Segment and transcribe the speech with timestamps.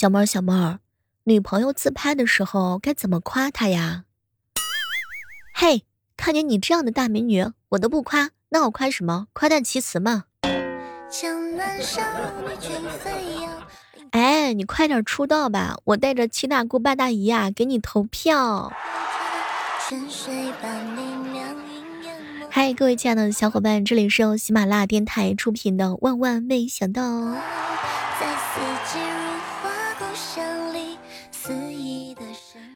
[0.00, 0.78] 小妹儿，小妹儿，
[1.24, 4.04] 女朋友自拍的时候该怎么夸她呀？
[5.52, 5.84] 嘿，
[6.16, 9.26] 看见你这样的大美女，我都不夸，那我夸什么？
[9.34, 10.24] 夸赞其词嘛。
[14.12, 18.72] 哎，你快点出道吧，我带着七大姑八大姨啊给你投票。
[22.48, 27.02] 嗨，各位亲爱的小伙伴，这里是由喜马拉雅电台出品的《万万没想到》。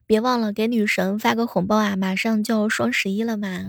[0.07, 1.97] 别忘了给女神发个红包啊！
[1.97, 3.67] 马上就双十一了嘛。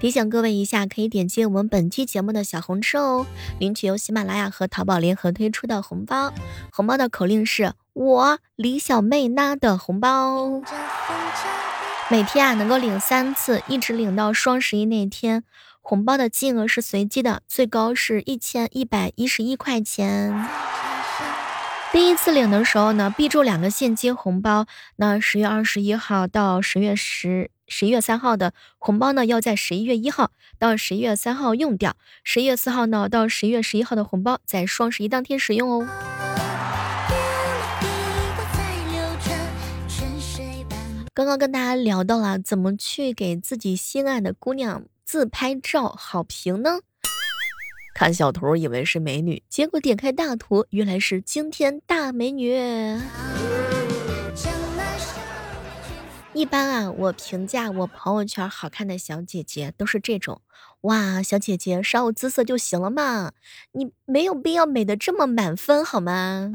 [0.00, 3.26] 提醒各位一下，可以点击我们本期节目的小红车哦，
[3.58, 6.32] 领取由喜马拉雅和淘宝联合推出的红包。
[6.70, 10.62] 红包的口令是我李小妹拿的红包。
[12.10, 15.42] 每天啊能够领三次，一直领到双十一那天。
[15.80, 20.48] 红包的金额是随机的，最高是一千一百一十一块钱。
[21.90, 24.66] 第一次领的时候呢，必注两个现金红包。
[24.96, 31.96] 那十月二十一号到十月十十一月三号的红包呢，要在十一月一号到十一月三号用掉。
[32.22, 35.88] 十一月四号呢到十一月十一号的红包，在双十一当天使用哦。
[41.14, 46.80] 刚刚跟大家聊到了怎么去给自己心爱的姑娘自拍照好评呢？
[47.98, 52.56] 看小图以为是美女，结果点开大图，原来是惊天大美女。
[56.32, 60.40] 一般啊，我评价我朋友圈好看的小姐姐都是这种，
[60.82, 63.32] 哇，小姐姐稍有姿色就行了嘛，
[63.72, 66.52] 你没有必要美的这么满分好吗？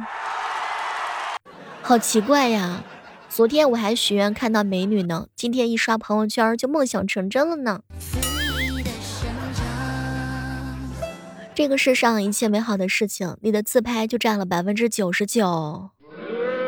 [1.82, 2.86] 好奇怪呀。
[3.28, 7.82] 昨天我还许愿看到美女呢，今天一刷朋友圈就梦想成真了呢。
[11.56, 15.92] 这个世上一切美好的事情，你的自拍就占了百分之九十九。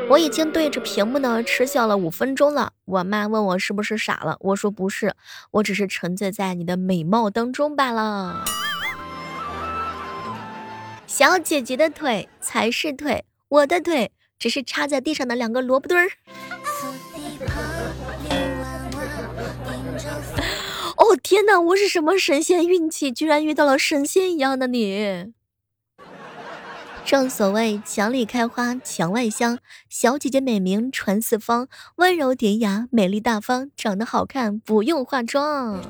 [0.07, 2.73] 我已经对着屏幕呢嗤笑了五分钟了。
[2.85, 5.15] 我妈问我是不是傻了，我说不是，
[5.49, 8.45] 我只是沉醉在你的美貌当中罢了。
[11.07, 16.11] 小姐姐的腿才是腿，我的腿只是插在地上的两个萝卜墩儿。
[21.25, 21.59] 天哪！
[21.59, 25.33] 我是什么神仙运气，居然遇到了神仙一样的你。
[27.03, 29.57] 正所谓墙里开花墙外香，
[29.89, 35.81] 小姐姐美名传四方，温柔典雅，美丽大方，长得好看不用化妆。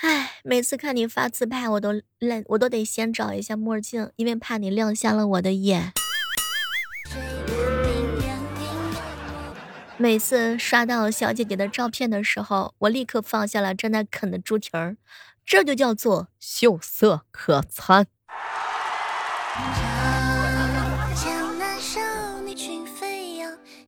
[0.00, 5.92] 哎，每次看你发自拍，我都累，我都得先找一下墨镜，因为怕你亮瞎了我的眼。
[10.02, 14.96] 每次刷到小姐姐的照片的时候，我立刻放下了正在啃的猪蹄儿，
[15.46, 18.08] 这就叫做秀色可餐。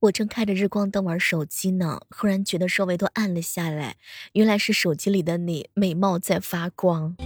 [0.03, 3.97] 我正开着日光灯玩手机呢，忽然觉得周围都暗了下来，
[4.35, 7.17] 原来是手机里的你美貌在发光。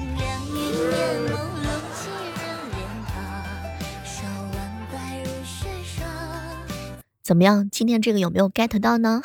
[7.29, 7.69] 怎么样？
[7.69, 9.21] 今天这个有没有 get 到呢？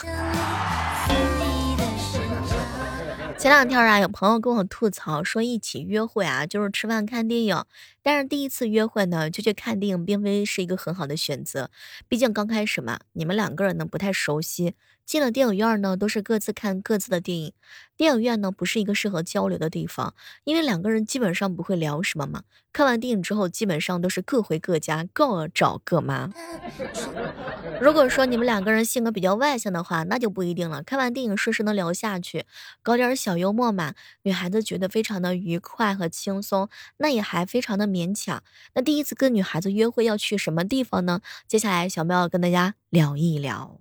[3.38, 7.64] 前两天啊，有朋友跟我吐槽说，一起约会啊，就是吃饭看电影。
[8.04, 11.72] 但是第一次约会呢，就去看电影，并非是一个很好的选择。
[12.08, 14.76] 毕竟刚开始嘛，你们两个人呢不太熟悉。
[15.06, 17.54] 进了电影院呢，都是各自看各自的电影。
[17.98, 20.16] 电影院呢，不是一个适合交流的地方，
[20.46, 22.44] 因为两个人基本上不会聊什么嘛。
[22.72, 26.32] 看完电影之后，基本上都是各回各家，各找各妈。
[27.82, 30.82] 如果说你们两个人性格比较外向的话，那就不一定了。
[30.82, 32.46] 看完电影顺势能聊下去，
[32.82, 38.42] 搞点小幽默嘛，女孩子觉得非常的愉快和轻松，那也还非常的勉强。
[38.74, 41.22] 那第一次跟女孩子约会要去什么地方呢？
[41.48, 43.80] 接下来小喵要跟大家聊一聊。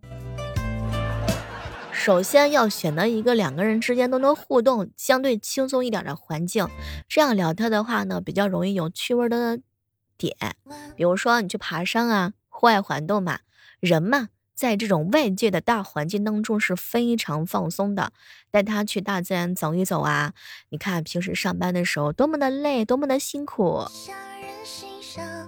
[1.91, 6.67] 首先要选择一个两个人之间都能互动、相对轻松一点的环境，
[7.09, 9.61] 这样聊天的话呢，比较容易有趣味的
[10.19, 10.37] 点。
[10.97, 13.41] 比如说你去爬山啊，户外环动嘛，
[13.79, 14.31] 人嘛，
[14.62, 18.12] 在这种外界的大环境当中是非常放松的。
[18.53, 20.35] 带他去大自然走一走啊，
[20.69, 23.85] 你看平时上班的时候多么的累，多么的辛苦，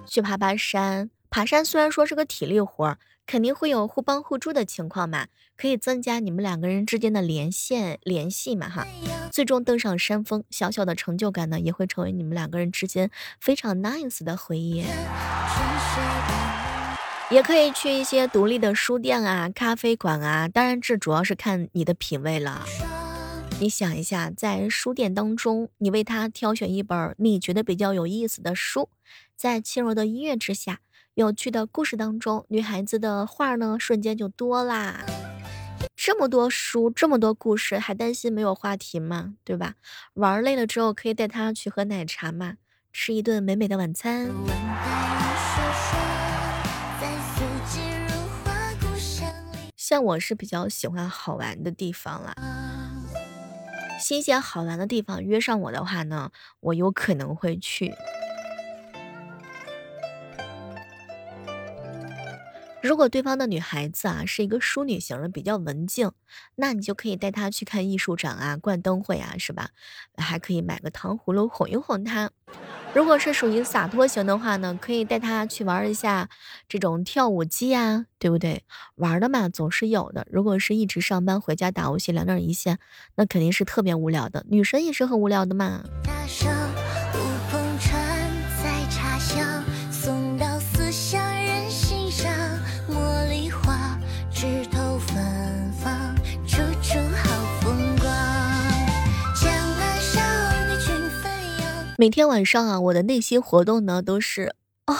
[0.05, 1.11] 去爬爬山。
[1.31, 2.99] 爬山虽然说是个体力活。
[3.27, 8.87] 肯定会有互帮互助的情况嘛，可以增加你们两个人之间的连线联系嘛哈。
[9.33, 13.11] 最终登上山峰，小小的成就感呢，也会成为你们两个人之间
[13.41, 14.85] 非常 nice 的回忆。
[17.31, 22.65] 也可以去一些独立的书店啊、咖啡馆啊，当然这主要是看你的品味了。
[23.61, 28.89] 你想一下，在书店当中，你为他挑选一本你觉得比较有意思的书，
[29.37, 30.81] 在轻柔的音乐之下，
[31.15, 35.05] 有趣的故事当中，女孩子的话呢，瞬间就多啦。
[35.97, 39.35] 这么多书，这么多故事，还担心没有话题吗？
[39.45, 39.75] 对吧？
[40.15, 42.55] 玩累了之后，可以带他去喝奶茶嘛，
[42.93, 44.29] 吃一顿美美的晚餐。
[49.87, 52.35] 像我是比较喜欢好玩的地方啦，
[54.01, 57.93] 新鲜好玩的地方约上我的话呢，我有可能会去。
[62.85, 66.13] 如果对方的女孩子啊是一个淑女型的，比较文静，
[66.57, 69.71] 那你就可以带她去看艺术展啊，逛灯会啊，是吧？
[70.19, 72.31] 还可以买个糖葫芦哄一哄她。
[72.93, 76.29] 如果是属于洒脱型的话呢，可以带她去玩一下
[76.69, 78.65] 这种跳舞机呀，对不对？
[78.97, 80.27] 玩的嘛总是有的。
[80.31, 82.79] 如果是一直上班回家打游戏两点一线，
[83.17, 84.45] 那肯定是特别无聊的。
[84.51, 85.83] 女生也是很无聊的嘛。
[101.97, 104.57] 每天晚上啊，我的内心活动呢都是
[104.87, 104.97] 啊，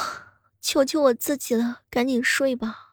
[0.61, 2.91] 求求我自己了，赶紧睡吧！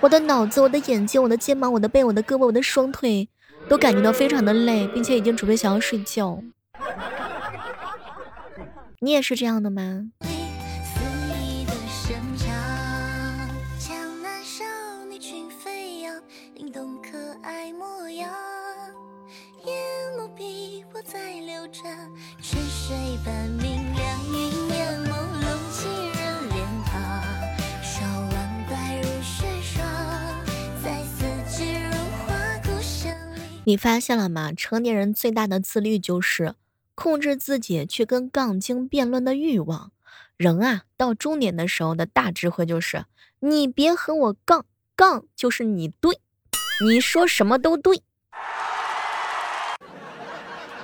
[0.00, 3.30] 我的脑子、我的眼睛、我的肩膀、我的背、我的胳膊、我的双腿，
[3.66, 6.42] 都感觉到非常的累，并且已经准备想要睡觉。
[9.00, 10.10] 你也是这样的吗？
[33.66, 34.52] 你发现了吗？
[34.52, 36.54] 成年人最大的自律就是
[36.94, 39.90] 控制自己去跟杠精辩论的欲望。
[40.36, 43.06] 人啊，到中年的时候的大智慧就是：
[43.40, 46.20] 你别和我杠，杠就是你对，
[46.84, 48.02] 你说什么都对。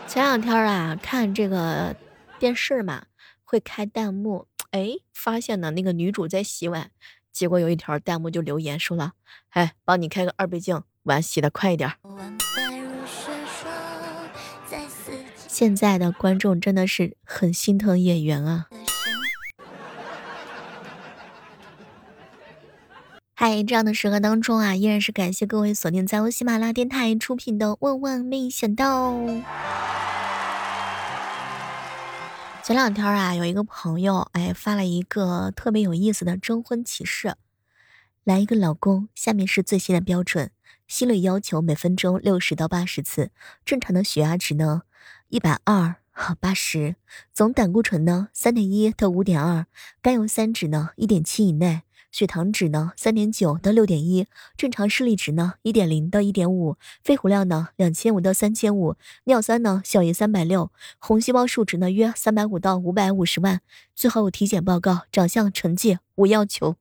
[0.07, 1.95] 前两天啊，看这个
[2.39, 3.05] 电视嘛，
[3.45, 6.91] 会开弹幕，哎，发现呢那个女主在洗碗，
[7.31, 9.13] 结果有一条弹幕就留言说了
[9.51, 11.93] ：“哎，帮你开个二倍镜，碗洗的快一点。”
[15.49, 18.69] 现在的观众真的是很心疼演员啊！
[23.35, 29.13] 嗨，这样的时刻当中啊，依然是感谢各位锁定在由喜马拉雅电台出品的《万万没想到》。
[32.63, 37.35] 前两天啊，有一个朋友哎发了一个特别有意思的征婚启事，
[38.25, 40.51] 来一个老公，下面是最新的标准：
[40.91, 43.31] 心率要求每分钟六十到八十次，
[43.65, 44.83] 正常的血压值呢？
[45.29, 45.95] 一百二
[46.41, 46.97] 八十，
[47.33, 49.67] 总胆固醇呢三点一到五点二，
[50.03, 54.27] 甘油三酯呢一点七以内，血糖值呢三点九到六点一，
[54.57, 58.97] 正常视力值呢一点零到一点五，肺活量呢两千五到三千五，
[59.27, 63.61] 尿酸呢小于三百六，红细胞数值呢约三百五到五百五十万，
[63.95, 66.75] 最好有体检报告，长相成绩无要求。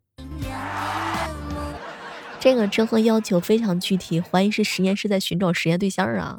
[2.39, 6.37] 这个征婚要求非常具体，怀疑是实验室在寻找实验对象啊。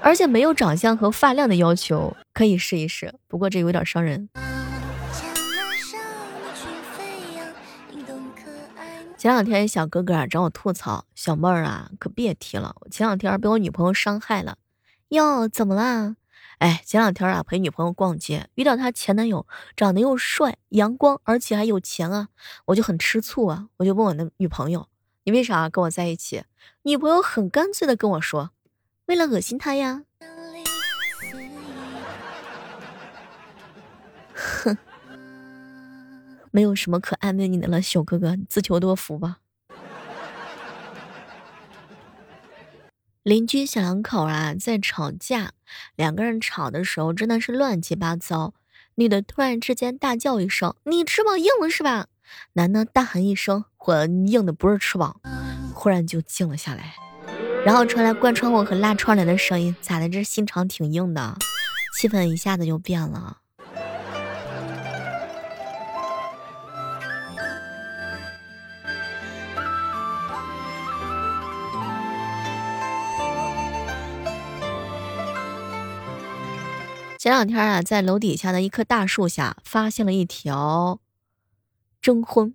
[0.00, 3.14] 而且没有长相和发量的要求，可以试一试。
[3.26, 4.28] 不过这有点伤人。
[9.16, 14.58] 前两天小哥哥找我吐槽，小妹儿啊，可别提了，我前两天被我女朋友伤害了。
[15.08, 16.16] 哟，怎么啦？
[16.58, 19.46] 哎，前两天啊陪女朋友逛街，遇到她前男友，
[19.76, 22.28] 长得又帅、阳光，而且还有钱啊，
[22.66, 24.88] 我就很吃醋啊，我就问我的女朋友，
[25.24, 26.44] 你为啥跟我在一起？
[26.82, 28.50] 女朋友很干脆的跟我说。
[29.06, 30.04] 为了恶心他呀！
[34.34, 34.78] 哼，
[36.50, 39.40] 没有什么可安慰你的了，小哥哥，自求多福吧。
[43.24, 45.52] 邻居小两口啊，在吵架，
[45.96, 48.52] 两个人吵的时候真的是乱七八糟。
[48.96, 52.08] 女的突然之间大叫一声：“你翅膀硬了是吧？”
[52.52, 55.22] 男的大喊一声：“我硬的不是翅膀。”
[55.74, 56.96] 忽然就静了下来。
[57.64, 60.06] 然后传来关窗户和拉窗帘的声音，咋的？
[60.06, 61.38] 这心肠挺硬的，
[61.98, 63.38] 气氛一下子就变了。
[77.24, 81.00] 前两天啊，在楼底下的一棵大树下，发现了一条
[82.02, 82.54] 征婚，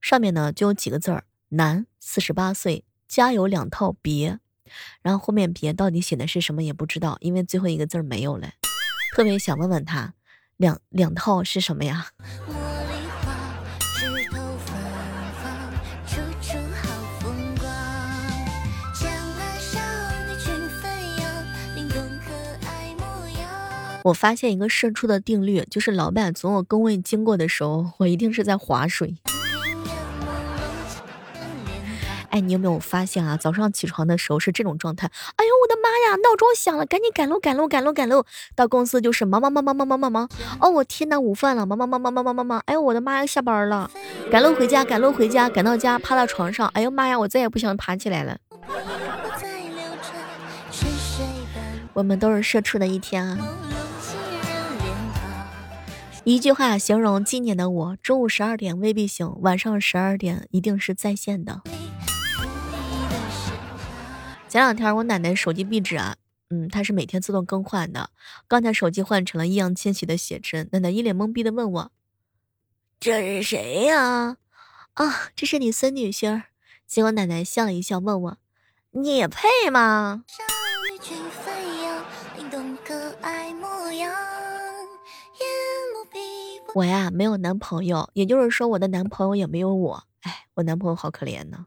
[0.00, 4.40] 上面呢就有几个字儿：男，四十八岁，家有两套别。
[5.02, 8.48] 然后后面别到底写的是什么也不知道，因为最后一个字儿没有了。
[9.14, 10.14] 特别想问问他，
[10.56, 12.06] 两两套是什么呀？
[24.06, 29.16] 我发现一个射出的定律，就是老板从我工位经过的时候，我一定是在划水。
[32.30, 33.36] 哎，你有没有发现啊？
[33.36, 35.10] 早上起床的时候是这种状态。
[35.34, 36.14] 哎呦，我的妈呀！
[36.22, 38.24] 闹钟响了，赶紧赶路，赶路，赶路，赶路。
[38.54, 40.28] 到公司就是忙忙忙忙忙忙忙忙。
[40.60, 42.62] 哦，我天呐，午饭了，忙忙忙忙忙忙忙忙。
[42.66, 43.90] 哎呦，我的妈呀，下班了，
[44.30, 46.68] 赶路回家，赶路回家，赶到家趴到床上。
[46.74, 48.38] 哎呦妈呀，我再也不想爬起来了。
[51.92, 53.36] 我们都是社畜的一天啊。
[56.28, 61.62] 一句话形容今年的我：中午十二点未必醒，晚上十二点一定是在线的。
[64.48, 66.16] 前两天我奶奶手机壁纸啊，
[66.50, 68.10] 嗯，它是每天自动更换的。
[68.48, 71.92] 刚才手机换成了易烊千玺的写真，奶奶一脸懵逼的问我
[72.98, 74.38] ：“这是谁呀？”
[74.94, 76.42] 啊，这是你孙女婿。
[76.88, 78.38] 结果奶奶笑了一笑，问我
[78.90, 80.24] ：“你也配吗？”
[86.76, 90.04] 我呀，没有男朋友，也就是说，我的男朋友也没有我。
[90.20, 91.64] 哎，我男朋友好可怜呢。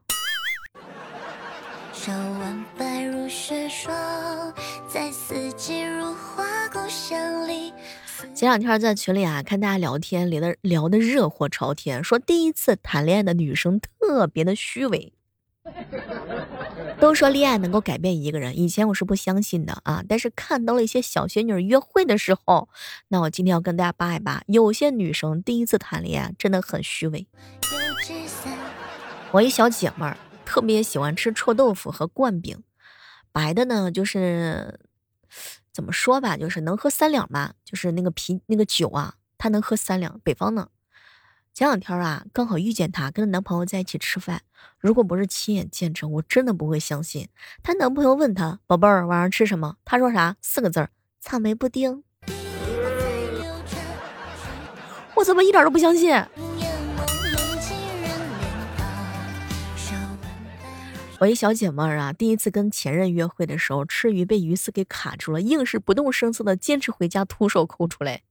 [8.36, 15.12] 前两天在群里啊，看大家聊天，聊的聊的热火朝天，说第一次谈恋爱的女生特别的虚伪。
[17.00, 22.68] 都说恋爱能够改变一个人，以前我是不相信的啊，但是看到了一些小仙女约会的时候，
[23.08, 27.26] 那我今天要跟大家扒一扒，有些女生第一次谈恋爱真的很虚伪。
[29.32, 32.62] 我一小姐妹儿特别喜欢吃臭豆腐和灌饼，
[33.32, 34.78] 白的呢就是
[35.72, 40.20] 怎么说吧，就是能喝三两吧，就是那个啤那个酒啊，她能喝三两。
[40.22, 40.68] 北方呢。
[41.54, 44.42] 前两天啊，刚好遇见她跟她男朋友在一起吃饭。
[44.80, 47.28] 如果不是亲眼见证，我真的不会相信。
[47.62, 50.38] 她男朋友问她：“宝贝儿，晚上吃什么？”她说啥？
[50.42, 50.90] 四个字儿：
[51.20, 52.04] 草莓布丁。
[55.16, 56.16] 我怎么一点都不相信？
[61.20, 68.22] 我一小姐妹儿啊，第一次跟前任约会的时候，吃鱼被鱼刺给卡住了，硬是不动声色的坚持回家，徒手抠出来。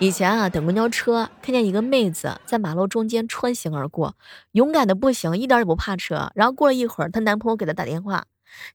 [0.00, 4.14] 以前啊，等公交车，看见一个妹子在马路中间穿行而过，
[4.52, 6.30] 勇敢的不行，一点也不怕车。
[6.36, 8.26] 然后过了一会儿，她男朋友给她打电话：“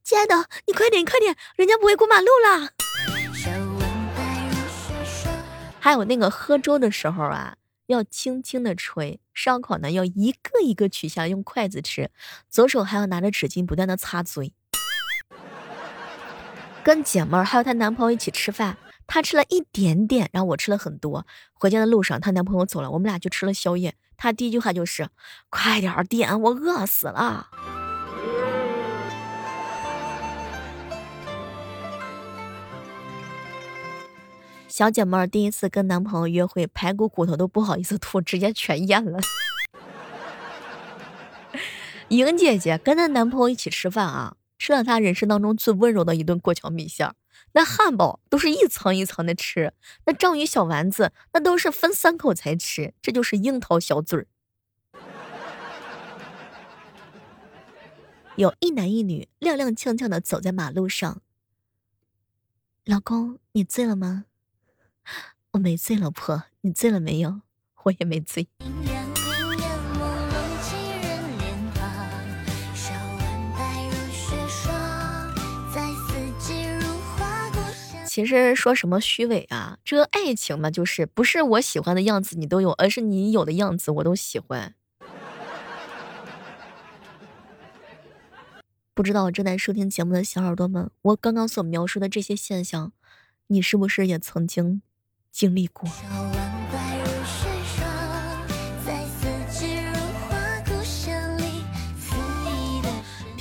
[0.04, 0.36] 亲爱的，
[0.68, 2.72] 你快点，你快点，人家不会过马路了。”
[5.80, 12.12] 还有那个喝粥的时候啊，要轻轻的吹；烧烤呢，要一个一个取下用筷子吃，
[12.50, 14.52] 左手还要拿着纸巾不断的擦嘴。
[16.84, 18.76] 跟姐妹儿还有她男朋友一起吃饭。
[19.08, 21.26] 她吃了一点点，然后我吃了很多。
[21.54, 23.96] 回家的路上，她男朋友走了，我们俩就吃了宵夜。
[24.18, 25.10] 她第一句话就是
[25.50, 27.50] ：“快点点，我饿死了。”
[34.68, 39.20] 小姐妹儿第一次跟男朋友约会，排骨骨头都不好意思吐，直接全咽了。
[42.08, 47.14] 莹姐姐跟她男朋友一起吃饭啊，吃了她人生当中最温柔的一顿过桥米线。
[47.54, 49.74] 那汉堡都是一层一层的吃，
[50.06, 54.28] 那章鱼小丸子那都是分三口才吃，这就是樱桃小嘴儿。
[58.36, 61.22] 有一男一女踉踉跄跄的走在马路上。
[62.86, 64.26] 老公，你醉了吗？
[65.52, 67.42] 我没醉，老婆，你醉了没有？
[67.84, 68.48] 我也没醉。
[78.14, 79.80] 其实说什么虚伪啊？
[79.84, 84.76] 这爱情嘛，就是不是我喜欢的样子你都有，而是你有的样子我都喜欢。
[88.94, 92.92] 不知道正在收听节目的小耳朵们，我刚刚所描述的这些现象，
[93.48, 94.84] 你是不是也曾经
[95.32, 95.90] 经历过？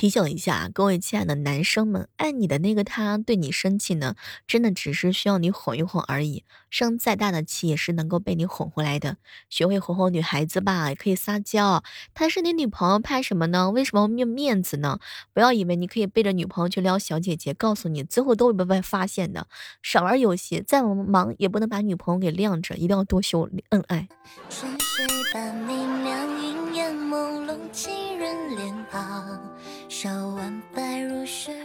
[0.02, 4.16] 提醒一下各位亲爱的男生们，爱你的那个他对你生气呢，
[4.48, 6.42] 真的只是需要你哄一哄而已。
[6.70, 9.18] 生再大的气也是能够被你哄回来的。
[9.48, 11.84] 学会哄哄女孩子吧，也可以撒娇。
[12.14, 13.70] 她是你女朋友，怕什么呢？
[13.70, 14.98] 为什么面面子呢？
[15.32, 19.46] 不要以为你可以背着女朋友去撩小姐姐，告诉你最后都会被发现的。
[19.84, 24.08] 少玩游戏，再忙也不能把女朋友给晾着，一定要多秀恩爱。
[24.50, 29.38] 春水把明亮云烟朦胧，几人脸庞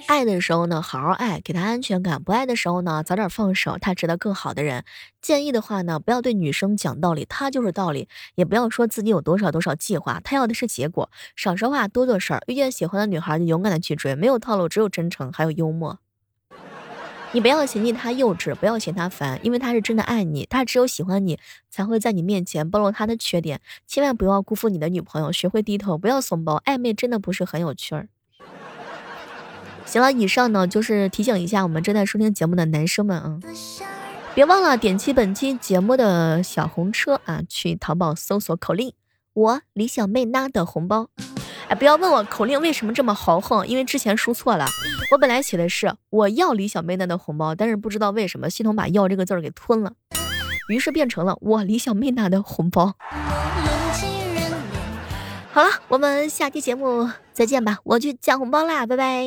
[0.08, 4.84] 爱的时候呢，好好爱，给他安全感；不爱的时候呢，早点放手，他值得更好的人。
[5.22, 11.10] 建议的话呢，不要对女生讲道理，她就是道理；也不要说自己有多少多少计划，她要的是结果。
[11.38, 12.42] 少说话，多做事儿。
[12.48, 16.00] 遇见喜欢的女孩就勇敢的去追，没有套路，只有真诚，还有幽默。
[17.32, 23.62] 你不要嫌弃他幼稚，不要嫌他烦，因为他是真的爱你，他只有喜欢你，才会在你面前暴露他的缺点。
[23.86, 28.10] 千万不要辜负你的女朋友，学会低头，不要怂包，暧昧真的不是很有趣儿。
[29.88, 33.40] 行了，以上呢就是提醒一下我们正在收听节目的男生们啊，
[34.36, 38.92] 别忘了点击本期节目的小红车啊，去淘宝搜索口令
[39.34, 41.08] “我李小妹拿的红包”。
[41.70, 44.68] 哎，不要问我口令为什么这么豪横，因为之前输错了。
[45.12, 49.94] 我本来写的是我要李小妹那的红包，但是不知道为什么系统把要这个字儿给吞了，
[50.70, 52.96] 于是变成了我李小妹那的红包。
[55.58, 59.26] 好了，我们下期节目再见吧，我去抢红包啦，拜拜。